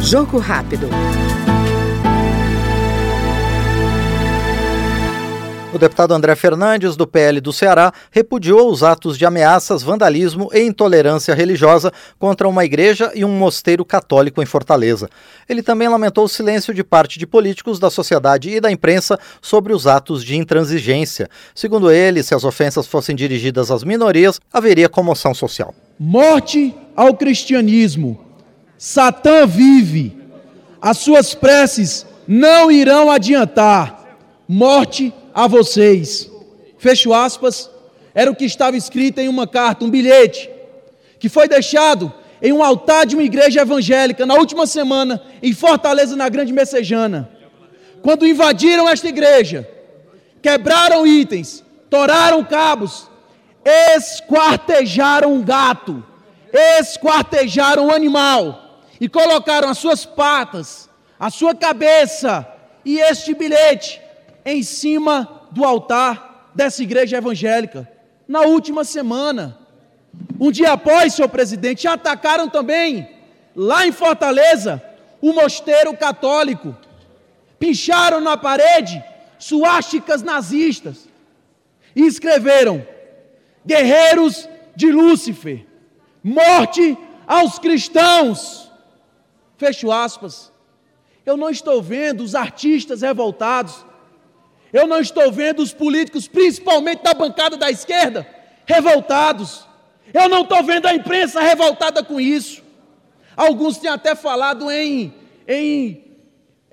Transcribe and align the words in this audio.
Jogo 0.00 0.38
rápido. 0.38 0.88
O 5.74 5.78
deputado 5.78 6.14
André 6.14 6.36
Fernandes, 6.36 6.94
do 6.94 7.04
PL 7.04 7.40
do 7.40 7.52
Ceará, 7.52 7.92
repudiou 8.12 8.70
os 8.70 8.84
atos 8.84 9.18
de 9.18 9.26
ameaças, 9.26 9.82
vandalismo 9.82 10.48
e 10.52 10.60
intolerância 10.60 11.34
religiosa 11.34 11.92
contra 12.16 12.48
uma 12.48 12.64
igreja 12.64 13.10
e 13.12 13.24
um 13.24 13.36
mosteiro 13.36 13.84
católico 13.84 14.40
em 14.40 14.46
Fortaleza. 14.46 15.10
Ele 15.48 15.64
também 15.64 15.88
lamentou 15.88 16.26
o 16.26 16.28
silêncio 16.28 16.72
de 16.72 16.84
parte 16.84 17.18
de 17.18 17.26
políticos, 17.26 17.80
da 17.80 17.90
sociedade 17.90 18.50
e 18.50 18.60
da 18.60 18.70
imprensa 18.70 19.18
sobre 19.42 19.72
os 19.72 19.84
atos 19.84 20.22
de 20.22 20.36
intransigência. 20.36 21.28
Segundo 21.52 21.90
ele, 21.90 22.22
se 22.22 22.36
as 22.36 22.44
ofensas 22.44 22.86
fossem 22.86 23.16
dirigidas 23.16 23.72
às 23.72 23.82
minorias, 23.82 24.40
haveria 24.52 24.88
comoção 24.88 25.34
social. 25.34 25.74
Morte 25.98 26.72
ao 26.94 27.14
cristianismo. 27.14 28.33
Satã 28.78 29.46
vive. 29.46 30.16
As 30.80 30.98
suas 30.98 31.34
preces 31.34 32.06
não 32.26 32.70
irão 32.70 33.10
adiantar. 33.10 34.18
Morte 34.46 35.12
a 35.32 35.46
vocês. 35.46 36.30
Fecho 36.78 37.12
aspas. 37.12 37.70
Era 38.14 38.30
o 38.30 38.36
que 38.36 38.44
estava 38.44 38.76
escrito 38.76 39.18
em 39.18 39.28
uma 39.28 39.46
carta, 39.46 39.84
um 39.84 39.90
bilhete, 39.90 40.48
que 41.18 41.28
foi 41.28 41.48
deixado 41.48 42.12
em 42.40 42.52
um 42.52 42.62
altar 42.62 43.06
de 43.06 43.16
uma 43.16 43.24
igreja 43.24 43.62
evangélica 43.62 44.24
na 44.24 44.34
última 44.34 44.66
semana 44.66 45.20
em 45.42 45.52
Fortaleza, 45.52 46.14
na 46.14 46.28
Grande 46.28 46.52
Messejana. 46.52 47.28
Quando 48.02 48.26
invadiram 48.26 48.88
esta 48.88 49.08
igreja, 49.08 49.68
quebraram 50.40 51.06
itens, 51.06 51.64
toraram 51.90 52.44
cabos, 52.44 53.08
esquartejaram 53.64 55.34
um 55.34 55.42
gato, 55.42 56.04
esquartejaram 56.52 57.86
um 57.86 57.90
animal 57.90 58.63
e 59.00 59.08
colocaram 59.08 59.68
as 59.68 59.78
suas 59.78 60.04
patas, 60.04 60.88
a 61.18 61.30
sua 61.30 61.54
cabeça 61.54 62.46
e 62.84 62.98
este 62.98 63.34
bilhete 63.34 64.00
em 64.44 64.62
cima 64.62 65.48
do 65.50 65.64
altar 65.64 66.50
dessa 66.54 66.82
igreja 66.82 67.16
evangélica. 67.16 67.90
Na 68.26 68.42
última 68.42 68.84
semana, 68.84 69.58
um 70.38 70.50
dia 70.50 70.72
após, 70.72 71.14
senhor 71.14 71.28
presidente, 71.28 71.86
atacaram 71.86 72.48
também, 72.48 73.08
lá 73.54 73.86
em 73.86 73.92
Fortaleza, 73.92 74.82
o 75.20 75.32
mosteiro 75.32 75.96
católico. 75.96 76.76
Picharam 77.58 78.20
na 78.20 78.36
parede 78.36 79.02
suásticas 79.38 80.22
nazistas 80.22 81.08
e 81.94 82.02
escreveram: 82.02 82.86
Guerreiros 83.64 84.48
de 84.76 84.90
Lúcifer, 84.90 85.64
morte 86.22 86.96
aos 87.26 87.58
cristãos. 87.58 88.70
Fecho 89.56 89.90
aspas. 89.90 90.52
Eu 91.24 91.36
não 91.36 91.50
estou 91.50 91.82
vendo 91.82 92.22
os 92.22 92.34
artistas 92.34 93.02
revoltados 93.02 93.84
eu 94.74 94.88
não 94.88 94.98
estou 94.98 95.30
vendo 95.30 95.60
os 95.60 95.72
políticos, 95.72 96.26
principalmente 96.26 97.04
da 97.04 97.14
bancada 97.14 97.56
da 97.56 97.70
esquerda, 97.70 98.26
revoltados. 98.66 99.64
Eu 100.12 100.28
não 100.28 100.40
estou 100.40 100.64
vendo 100.64 100.86
a 100.86 100.94
imprensa 100.94 101.40
revoltada 101.40 102.02
com 102.02 102.20
isso. 102.20 102.60
Alguns 103.36 103.78
têm 103.78 103.88
até 103.88 104.16
falado 104.16 104.68
em, 104.68 105.14
em 105.46 106.02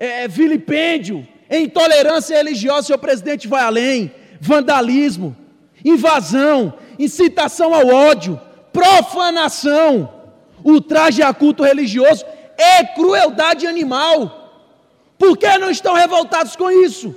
é, 0.00 0.26
vilipêndio, 0.26 1.24
em 1.48 1.66
intolerância 1.66 2.36
religiosa, 2.36 2.88
seu 2.88 2.98
presidente 2.98 3.46
vai 3.46 3.62
além, 3.62 4.12
vandalismo, 4.40 5.36
invasão, 5.84 6.74
incitação 6.98 7.72
ao 7.72 7.86
ódio, 7.86 8.40
profanação, 8.72 10.12
ultraje 10.64 11.22
a 11.22 11.32
culto 11.32 11.62
religioso 11.62 12.24
e 12.62 12.86
crueldade 12.94 13.66
animal. 13.66 14.18
Por 15.18 15.36
que 15.36 15.58
não 15.58 15.70
estão 15.70 15.94
revoltados 15.94 16.56
com 16.56 16.70
isso? 16.70 17.14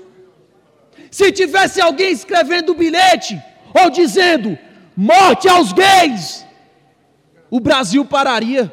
Se 1.09 1.31
tivesse 1.31 1.79
alguém 1.81 2.11
escrevendo 2.11 2.71
o 2.71 2.75
bilhete 2.75 3.41
ou 3.73 3.89
dizendo 3.89 4.57
morte 4.95 5.47
aos 5.47 5.71
gays, 5.73 6.45
o 7.49 7.59
Brasil 7.59 8.03
pararia. 8.05 8.71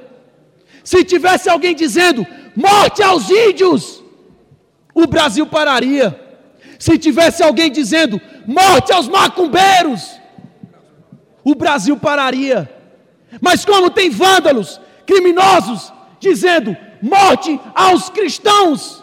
Se 0.84 1.04
tivesse 1.04 1.48
alguém 1.48 1.74
dizendo 1.74 2.26
morte 2.54 3.02
aos 3.02 3.30
índios, 3.30 4.02
o 4.94 5.06
Brasil 5.06 5.46
pararia. 5.46 6.18
Se 6.78 6.98
tivesse 6.98 7.42
alguém 7.42 7.70
dizendo 7.70 8.20
morte 8.46 8.92
aos 8.92 9.08
macumbeiros, 9.08 10.20
o 11.44 11.54
Brasil 11.54 11.96
pararia. 11.96 12.68
Mas 13.40 13.64
como 13.64 13.88
tem 13.88 14.10
vândalos, 14.10 14.80
criminosos, 15.06 15.92
dizendo 16.22 16.76
morte 17.02 17.60
aos 17.74 18.08
cristãos, 18.08 19.02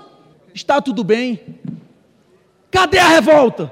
está 0.53 0.81
tudo 0.81 1.03
bem. 1.03 1.59
Cadê 2.71 2.97
a 2.97 3.09
revolta? 3.09 3.71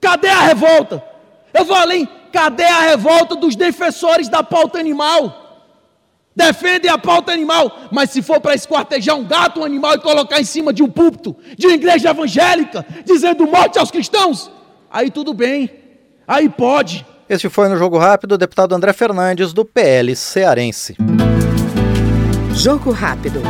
Cadê 0.00 0.28
a 0.28 0.40
revolta? 0.42 1.04
Eu 1.52 1.64
vou 1.64 1.76
além, 1.76 2.08
cadê 2.32 2.64
a 2.64 2.80
revolta 2.80 3.34
dos 3.34 3.56
defensores 3.56 4.28
da 4.28 4.42
pauta 4.42 4.78
animal? 4.78 5.40
Defendem 6.34 6.90
a 6.90 6.96
pauta 6.96 7.32
animal, 7.32 7.70
mas 7.90 8.10
se 8.10 8.22
for 8.22 8.40
para 8.40 8.54
esquartejar 8.54 9.16
um 9.16 9.24
gato, 9.24 9.60
um 9.60 9.64
animal 9.64 9.94
e 9.94 9.98
colocar 9.98 10.40
em 10.40 10.44
cima 10.44 10.72
de 10.72 10.82
um 10.82 10.88
púlpito 10.88 11.36
de 11.58 11.66
uma 11.66 11.74
igreja 11.74 12.10
evangélica, 12.10 12.86
dizendo 13.04 13.46
morte 13.46 13.78
aos 13.78 13.90
cristãos, 13.90 14.50
aí 14.90 15.10
tudo 15.10 15.34
bem, 15.34 15.68
aí 16.26 16.48
pode. 16.48 17.04
Este 17.28 17.48
foi 17.50 17.68
no 17.68 17.76
Jogo 17.76 17.98
Rápido 17.98 18.32
o 18.32 18.38
deputado 18.38 18.74
André 18.74 18.92
Fernandes, 18.92 19.52
do 19.52 19.64
PL 19.64 20.14
Cearense. 20.16 20.96
Jogo 22.54 22.92
Rápido. 22.92 23.42